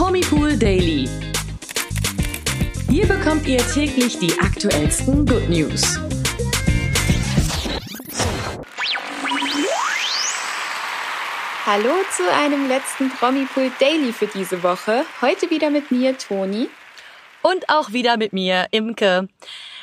[0.00, 1.06] Promipool Daily.
[2.88, 5.98] Hier bekommt ihr täglich die aktuellsten Good News.
[11.66, 15.04] Hallo zu einem letzten Promipool Daily für diese Woche.
[15.20, 16.70] Heute wieder mit mir, Toni.
[17.42, 19.28] Und auch wieder mit mir, Imke.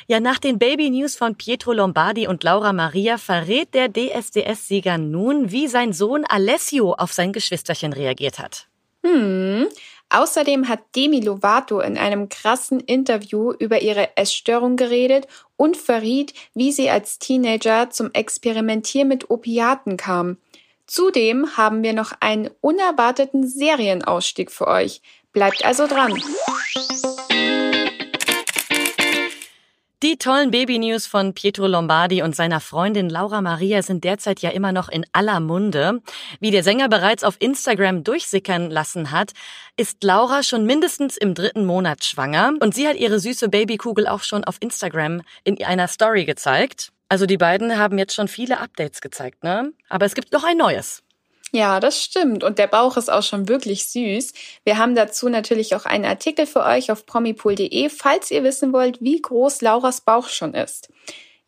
[0.08, 5.52] Ja, nach den Baby News von Pietro Lombardi und Laura Maria verrät der DSDS-Sieger nun,
[5.52, 8.66] wie sein Sohn Alessio auf sein Geschwisterchen reagiert hat.
[9.04, 9.68] Hm.
[10.10, 15.26] Außerdem hat Demi Lovato in einem krassen Interview über ihre Essstörung geredet
[15.56, 20.38] und verriet, wie sie als Teenager zum Experimentieren mit Opiaten kam.
[20.86, 25.02] Zudem haben wir noch einen unerwarteten Serienausstieg für euch.
[25.32, 26.14] Bleibt also dran.
[30.04, 34.70] Die tollen Baby-News von Pietro Lombardi und seiner Freundin Laura Maria sind derzeit ja immer
[34.70, 36.02] noch in aller Munde.
[36.38, 39.32] Wie der Sänger bereits auf Instagram durchsickern lassen hat,
[39.76, 44.22] ist Laura schon mindestens im dritten Monat schwanger und sie hat ihre süße Babykugel auch
[44.22, 46.92] schon auf Instagram in einer Story gezeigt.
[47.08, 49.72] Also die beiden haben jetzt schon viele Updates gezeigt, ne?
[49.88, 51.02] Aber es gibt noch ein neues.
[51.52, 52.44] Ja, das stimmt.
[52.44, 54.32] Und der Bauch ist auch schon wirklich süß.
[54.64, 59.00] Wir haben dazu natürlich auch einen Artikel für euch auf promipool.de, falls ihr wissen wollt,
[59.00, 60.90] wie groß Lauras Bauch schon ist.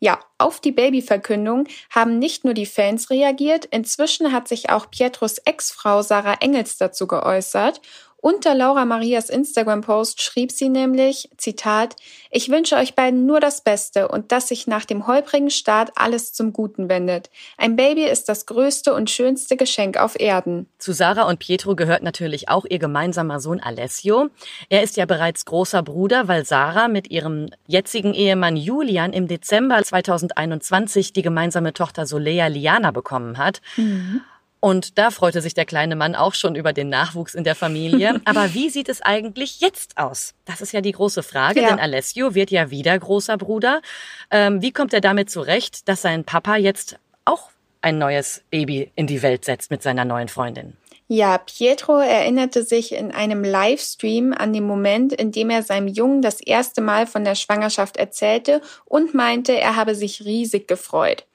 [0.03, 5.37] Ja, auf die Babyverkündung haben nicht nur die Fans reagiert, inzwischen hat sich auch Pietros
[5.37, 7.81] Ex-Frau Sarah Engels dazu geäußert
[8.21, 11.95] unter Laura Marias Instagram-Post schrieb sie nämlich, Zitat,
[12.29, 16.31] ich wünsche euch beiden nur das Beste und dass sich nach dem holprigen Start alles
[16.31, 17.31] zum Guten wendet.
[17.57, 20.67] Ein Baby ist das größte und schönste Geschenk auf Erden.
[20.77, 24.29] Zu Sarah und Pietro gehört natürlich auch ihr gemeinsamer Sohn Alessio.
[24.69, 29.81] Er ist ja bereits großer Bruder, weil Sarah mit ihrem jetzigen Ehemann Julian im Dezember
[29.83, 33.61] 2021 die gemeinsame Tochter Solea Liana bekommen hat.
[33.77, 34.21] Mhm.
[34.61, 38.21] Und da freute sich der kleine Mann auch schon über den Nachwuchs in der Familie.
[38.25, 40.35] Aber wie sieht es eigentlich jetzt aus?
[40.45, 41.69] Das ist ja die große Frage, ja.
[41.69, 43.81] denn Alessio wird ja wieder großer Bruder.
[44.29, 47.49] Ähm, wie kommt er damit zurecht, dass sein Papa jetzt auch
[47.81, 50.77] ein neues Baby in die Welt setzt mit seiner neuen Freundin?
[51.13, 56.21] Ja, Pietro erinnerte sich in einem Livestream an den Moment, in dem er seinem Jungen
[56.21, 61.25] das erste Mal von der Schwangerschaft erzählte und meinte, er habe sich riesig gefreut.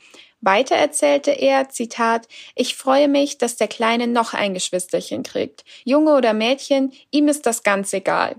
[0.40, 5.64] Weiter erzählte er, Zitat, ich freue mich, dass der Kleine noch ein Geschwisterchen kriegt.
[5.84, 8.36] Junge oder Mädchen, ihm ist das ganz egal.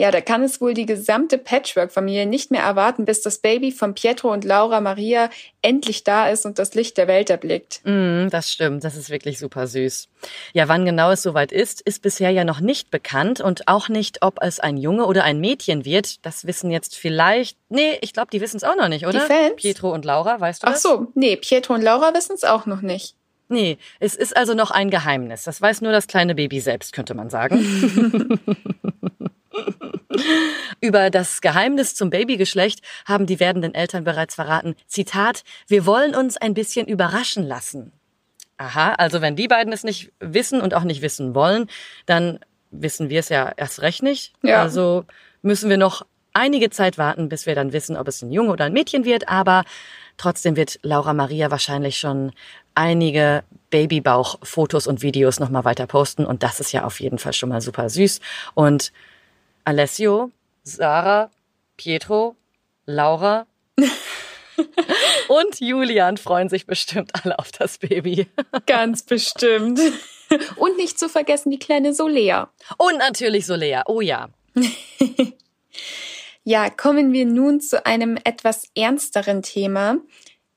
[0.00, 3.92] Ja, da kann es wohl die gesamte Patchwork-Familie nicht mehr erwarten, bis das Baby von
[3.92, 5.28] Pietro und Laura Maria
[5.60, 7.82] endlich da ist und das Licht der Welt erblickt.
[7.84, 10.08] Mm, das stimmt, das ist wirklich super süß.
[10.54, 14.22] Ja, wann genau es soweit ist, ist bisher ja noch nicht bekannt und auch nicht,
[14.22, 16.24] ob es ein Junge oder ein Mädchen wird.
[16.24, 19.20] Das wissen jetzt vielleicht, nee, ich glaube, die wissen es auch noch nicht, oder?
[19.20, 19.56] Die Fans?
[19.56, 22.80] Pietro und Laura, weißt du Ach so, nee, Pietro und Laura wissen es auch noch
[22.80, 23.16] nicht.
[23.50, 25.44] Nee, es ist also noch ein Geheimnis.
[25.44, 28.40] Das weiß nur das kleine Baby selbst, könnte man sagen.
[30.80, 34.74] Über das Geheimnis zum Babygeschlecht haben die werdenden Eltern bereits verraten.
[34.86, 37.92] Zitat, wir wollen uns ein bisschen überraschen lassen.
[38.56, 41.66] Aha, also wenn die beiden es nicht wissen und auch nicht wissen wollen,
[42.06, 44.34] dann wissen wir es ja erst recht nicht.
[44.42, 44.62] Ja.
[44.62, 45.04] Also
[45.42, 48.66] müssen wir noch einige Zeit warten, bis wir dann wissen, ob es ein Junge oder
[48.66, 49.28] ein Mädchen wird.
[49.28, 49.64] Aber
[50.16, 52.32] trotzdem wird Laura Maria wahrscheinlich schon
[52.74, 56.24] einige Babybauch-Fotos und Videos nochmal weiter posten.
[56.24, 58.20] Und das ist ja auf jeden Fall schon mal super süß.
[58.54, 58.92] Und
[59.64, 60.30] Alessio,
[60.62, 61.30] Sarah,
[61.76, 62.36] Pietro,
[62.86, 63.46] Laura
[65.28, 68.26] und Julian freuen sich bestimmt alle auf das Baby.
[68.66, 69.80] Ganz bestimmt.
[70.56, 72.50] Und nicht zu vergessen die kleine Solea.
[72.78, 74.28] Und natürlich Solea, oh ja.
[76.44, 79.96] ja, kommen wir nun zu einem etwas ernsteren Thema.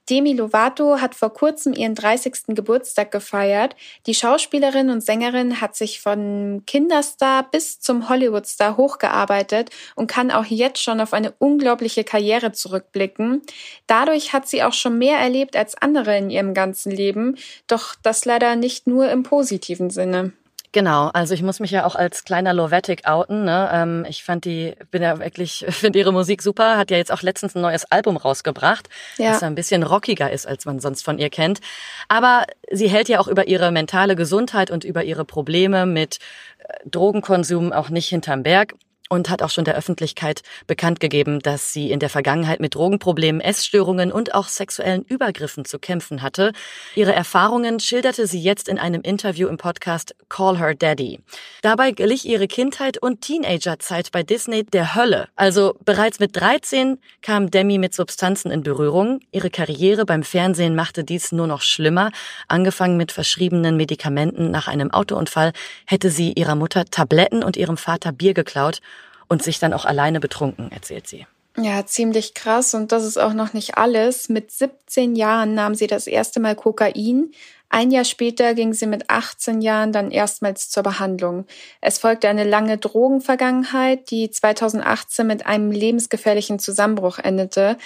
[0.10, 2.48] Demi Lovato hat vor kurzem ihren 30.
[2.56, 3.76] Geburtstag gefeiert.
[4.06, 10.46] Die Schauspielerin und Sängerin hat sich von Kinderstar bis zum Hollywoodstar hochgearbeitet und kann auch
[10.46, 13.42] jetzt schon auf eine unglaubliche Karriere zurückblicken.
[13.88, 17.38] Dadurch hat sie auch schon mehr erlebt als andere in ihrem ganzen Leben,
[17.68, 20.34] doch das leider nicht nur im positiven Sinne.
[20.74, 23.46] Genau, also ich muss mich ja auch als kleiner Lovetic outen.
[23.46, 23.70] Ne?
[23.72, 27.22] Ähm, ich fand die, bin ja wirklich, finde ihre Musik super, hat ja jetzt auch
[27.22, 29.32] letztens ein neues Album rausgebracht, ja.
[29.32, 31.60] das ein bisschen rockiger ist, als man sonst von ihr kennt.
[32.08, 36.18] Aber sie hält ja auch über ihre mentale Gesundheit und über ihre Probleme mit
[36.58, 38.74] äh, Drogenkonsum auch nicht hinterm Berg.
[39.14, 43.42] Und hat auch schon der Öffentlichkeit bekannt gegeben, dass sie in der Vergangenheit mit Drogenproblemen,
[43.42, 46.52] Essstörungen und auch sexuellen Übergriffen zu kämpfen hatte.
[46.96, 51.20] Ihre Erfahrungen schilderte sie jetzt in einem Interview im Podcast Call Her Daddy.
[51.62, 55.28] Dabei glich ihre Kindheit und Teenagerzeit bei Disney der Hölle.
[55.36, 59.20] Also bereits mit 13 kam Demi mit Substanzen in Berührung.
[59.32, 62.12] Ihre Karriere beim Fernsehen machte dies nur noch schlimmer.
[62.48, 65.54] Angefangen mit verschriebenen Medikamenten nach einem Autounfall
[65.86, 68.82] hätte sie ihrer Mutter Tabletten und ihrem Vater Bier geklaut
[69.28, 71.26] und sich dann auch alleine betrunken, erzählt sie.
[71.58, 72.74] Ja, ziemlich krass.
[72.74, 74.28] Und das ist auch noch nicht alles.
[74.28, 77.32] Mit 17 Jahren nahm sie das erste Mal Kokain.
[77.70, 81.46] Ein Jahr später ging sie mit 18 Jahren dann erstmals zur Behandlung.
[81.82, 87.78] Es folgte eine lange Drogenvergangenheit, die 2018 mit einem lebensgefährlichen Zusammenbruch endete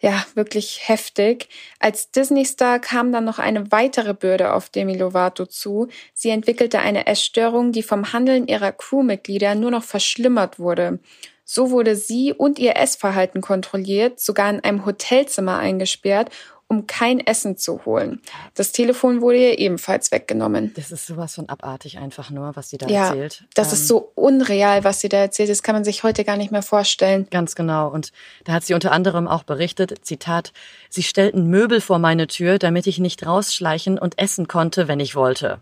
[0.00, 1.48] ja, wirklich heftig.
[1.80, 5.88] Als Disney-Star kam dann noch eine weitere Bürde auf Demi Lovato zu.
[6.14, 11.00] Sie entwickelte eine Essstörung, die vom Handeln ihrer Crewmitglieder nur noch verschlimmert wurde.
[11.44, 16.30] So wurde sie und ihr Essverhalten kontrolliert, sogar in einem Hotelzimmer eingesperrt
[16.70, 18.20] um kein Essen zu holen.
[18.54, 20.74] Das Telefon wurde ihr ebenfalls weggenommen.
[20.74, 23.44] Das ist sowas von abartig einfach nur, was sie da ja, erzählt.
[23.54, 25.48] Das ähm, ist so unreal, was sie da erzählt.
[25.48, 27.26] Das kann man sich heute gar nicht mehr vorstellen.
[27.30, 27.88] Ganz genau.
[27.88, 28.12] Und
[28.44, 30.52] da hat sie unter anderem auch berichtet, Zitat,
[30.90, 35.16] sie stellten Möbel vor meine Tür, damit ich nicht rausschleichen und essen konnte, wenn ich
[35.16, 35.60] wollte.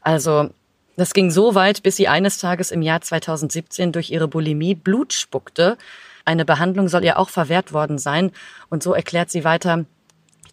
[0.00, 0.48] Also,
[0.96, 5.12] das ging so weit, bis sie eines Tages im Jahr 2017 durch ihre Bulimie Blut
[5.12, 5.76] spuckte.
[6.24, 8.32] Eine Behandlung soll ihr auch verwehrt worden sein.
[8.70, 9.84] Und so erklärt sie weiter,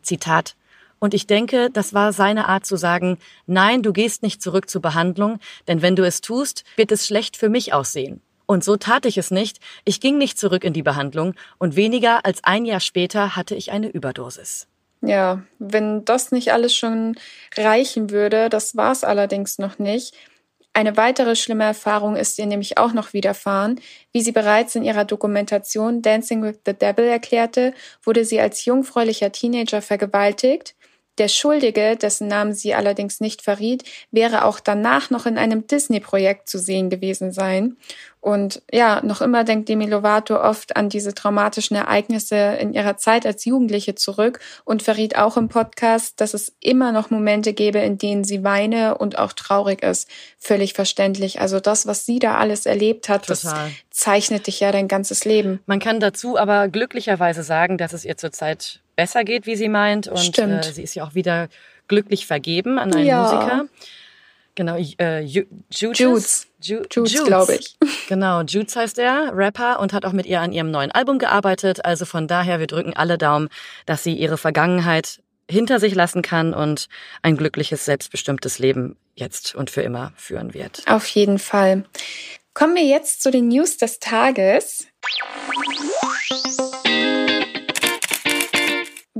[0.07, 0.55] Zitat.
[0.99, 4.81] Und ich denke, das war seine Art zu sagen, nein, du gehst nicht zurück zur
[4.81, 8.21] Behandlung, denn wenn du es tust, wird es schlecht für mich aussehen.
[8.47, 9.59] Und so tat ich es nicht.
[9.85, 13.71] Ich ging nicht zurück in die Behandlung und weniger als ein Jahr später hatte ich
[13.71, 14.67] eine Überdosis.
[15.01, 17.15] Ja, wenn das nicht alles schon
[17.55, 20.15] reichen würde, das war es allerdings noch nicht.
[20.77, 23.81] Eine weitere schlimme Erfahrung ist ihr nämlich auch noch widerfahren.
[24.11, 29.31] Wie sie bereits in ihrer Dokumentation Dancing with the Devil erklärte, wurde sie als jungfräulicher
[29.31, 30.75] Teenager vergewaltigt
[31.17, 36.49] der Schuldige, dessen Namen sie allerdings nicht verriet, wäre auch danach noch in einem Disney-Projekt
[36.49, 37.77] zu sehen gewesen sein.
[38.19, 43.25] Und ja, noch immer denkt Demi Lovato oft an diese traumatischen Ereignisse in ihrer Zeit
[43.25, 47.97] als Jugendliche zurück und verriet auch im Podcast, dass es immer noch Momente gäbe, in
[47.97, 50.09] denen sie weine und auch traurig ist.
[50.39, 51.39] Völlig verständlich.
[51.39, 53.37] Also das, was sie da alles erlebt hat, Total.
[53.37, 55.61] das zeichnet dich ja dein ganzes Leben.
[55.65, 60.09] Man kann dazu aber glücklicherweise sagen, dass es ihr zurzeit besser geht, wie sie meint.
[60.09, 61.47] Und äh, sie ist ja auch wieder
[61.87, 63.21] glücklich vergeben an einen ja.
[63.21, 63.65] Musiker.
[64.55, 65.47] Genau, äh, Judes.
[65.71, 67.77] Judes, Judes, glaube ich.
[68.09, 71.83] Genau, Judes heißt er, Rapper und hat auch mit ihr an ihrem neuen Album gearbeitet.
[71.83, 73.49] Also von daher, wir drücken alle Daumen,
[73.85, 76.87] dass sie ihre Vergangenheit hinter sich lassen kann und
[77.21, 80.83] ein glückliches, selbstbestimmtes Leben jetzt und für immer führen wird.
[80.87, 81.83] Auf jeden Fall.
[82.53, 84.87] Kommen wir jetzt zu den News des Tages.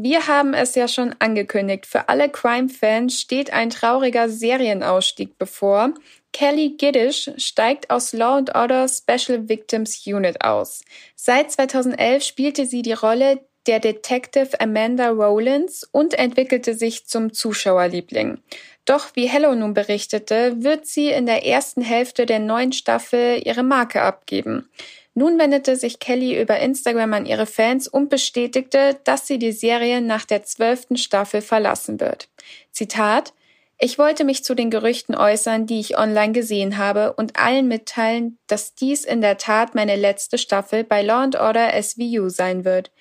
[0.10, 1.86] Wir haben es ja schon angekündigt.
[1.86, 5.94] Für alle Crime-Fans steht ein trauriger Serienausstieg bevor.
[6.32, 10.86] Kelly Giddish steigt aus Law and Order Special Victims Unit aus.
[11.18, 18.38] Seit 2011 spielte sie die Rolle der Detective Amanda Rowlands und entwickelte sich zum Zuschauerliebling.
[18.86, 23.64] Doch wie Hello nun berichtete, wird sie in der ersten Hälfte der neuen Staffel ihre
[23.64, 24.70] Marke abgeben.
[25.18, 30.00] Nun wendete sich Kelly über Instagram an ihre Fans und bestätigte, dass sie die Serie
[30.00, 32.30] nach der zwölften Staffel verlassen wird.
[32.72, 33.34] Zitat
[33.80, 38.38] ich wollte mich zu den Gerüchten äußern, die ich online gesehen habe und allen mitteilen,
[38.46, 42.92] dass dies in der Tat meine letzte Staffel bei Law and Order SVU sein wird.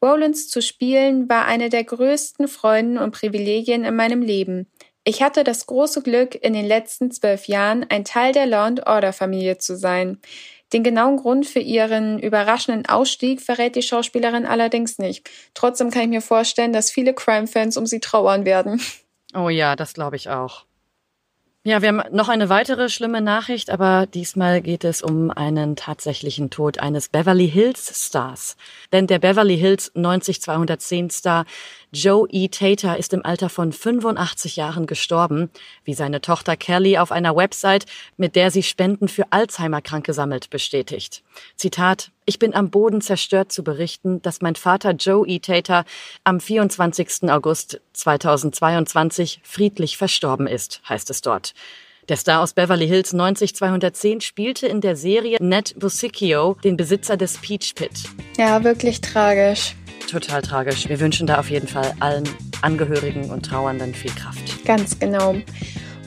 [0.00, 4.68] Rollins zu spielen war eine der größten Freuden und Privilegien in meinem Leben.
[5.04, 8.86] Ich hatte das große Glück, in den letzten zwölf Jahren ein Teil der Law and
[8.86, 10.18] Order Familie zu sein.
[10.74, 15.30] Den genauen Grund für ihren überraschenden Ausstieg verrät die Schauspielerin allerdings nicht.
[15.54, 18.82] Trotzdem kann ich mir vorstellen, dass viele Crime-Fans um sie trauern werden.
[19.36, 20.64] Oh ja, das glaube ich auch.
[21.66, 26.50] Ja, wir haben noch eine weitere schlimme Nachricht, aber diesmal geht es um einen tatsächlichen
[26.50, 28.58] Tod eines Beverly Hills Stars.
[28.92, 31.46] Denn der Beverly Hills 90210 Star
[31.90, 32.48] Joe E.
[32.48, 35.48] Tater ist im Alter von 85 Jahren gestorben,
[35.84, 37.86] wie seine Tochter Kelly auf einer Website,
[38.18, 41.23] mit der sie Spenden für Alzheimer-Kranke sammelt, bestätigt.
[41.56, 45.38] Zitat, ich bin am Boden zerstört zu berichten, dass mein Vater Joe E.
[45.38, 45.84] Tater
[46.24, 47.30] am 24.
[47.30, 51.54] August 2022 friedlich verstorben ist, heißt es dort.
[52.08, 57.38] Der Star aus Beverly Hills 90210 spielte in der Serie Ned Busicchio den Besitzer des
[57.38, 57.92] Peach Pit.
[58.36, 59.74] Ja, wirklich tragisch.
[60.10, 60.86] Total tragisch.
[60.88, 62.28] Wir wünschen da auf jeden Fall allen
[62.60, 64.64] Angehörigen und Trauernden viel Kraft.
[64.66, 65.34] Ganz genau.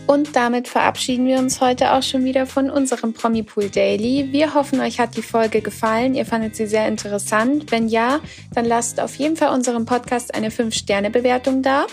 [0.07, 4.29] Und damit verabschieden wir uns heute auch schon wieder von unserem Promipool Daily.
[4.31, 6.15] Wir hoffen, euch hat die Folge gefallen.
[6.15, 7.71] Ihr fandet sie sehr interessant.
[7.71, 8.21] Wenn ja,
[8.55, 11.87] dann lasst auf jeden Fall unserem Podcast eine 5-Sterne-Bewertung da.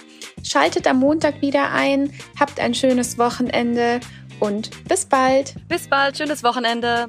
[0.44, 2.12] Schaltet am Montag wieder ein.
[2.38, 3.98] Habt ein schönes Wochenende
[4.38, 5.54] und bis bald.
[5.68, 7.08] Bis bald, schönes Wochenende.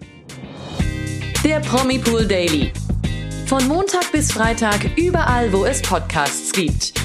[1.43, 2.74] Der Promipool Daily.
[3.45, 7.04] Von Montag bis Freitag überall, wo es Podcasts gibt.